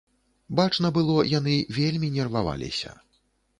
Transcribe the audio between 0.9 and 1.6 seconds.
было, яны